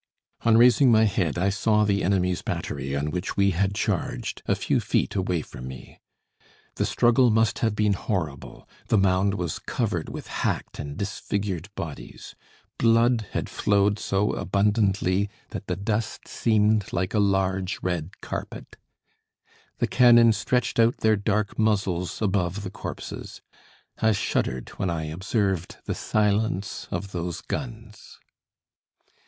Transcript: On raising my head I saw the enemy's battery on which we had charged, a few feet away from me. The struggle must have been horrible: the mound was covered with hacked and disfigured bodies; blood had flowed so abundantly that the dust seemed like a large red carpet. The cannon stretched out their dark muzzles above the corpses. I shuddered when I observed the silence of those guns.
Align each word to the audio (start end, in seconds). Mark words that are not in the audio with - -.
On 0.41 0.57
raising 0.57 0.91
my 0.91 1.03
head 1.03 1.37
I 1.37 1.49
saw 1.51 1.83
the 1.85 2.03
enemy's 2.03 2.41
battery 2.41 2.95
on 2.95 3.11
which 3.11 3.37
we 3.37 3.51
had 3.51 3.75
charged, 3.75 4.41
a 4.47 4.55
few 4.55 4.79
feet 4.79 5.13
away 5.15 5.43
from 5.43 5.67
me. 5.67 5.99
The 6.77 6.87
struggle 6.87 7.29
must 7.29 7.59
have 7.59 7.75
been 7.75 7.93
horrible: 7.93 8.67
the 8.87 8.97
mound 8.97 9.35
was 9.35 9.59
covered 9.59 10.09
with 10.09 10.25
hacked 10.25 10.79
and 10.79 10.97
disfigured 10.97 11.69
bodies; 11.75 12.33
blood 12.79 13.27
had 13.33 13.47
flowed 13.47 13.99
so 13.99 14.31
abundantly 14.33 15.29
that 15.49 15.67
the 15.67 15.75
dust 15.75 16.27
seemed 16.27 16.91
like 16.91 17.13
a 17.13 17.19
large 17.19 17.77
red 17.83 18.21
carpet. 18.21 18.77
The 19.77 19.85
cannon 19.85 20.33
stretched 20.33 20.79
out 20.79 20.97
their 20.97 21.15
dark 21.15 21.59
muzzles 21.59 22.23
above 22.23 22.63
the 22.63 22.71
corpses. 22.71 23.43
I 23.99 24.13
shuddered 24.13 24.69
when 24.79 24.89
I 24.89 25.03
observed 25.03 25.77
the 25.85 25.93
silence 25.93 26.87
of 26.89 27.11
those 27.11 27.41
guns. 27.41 28.17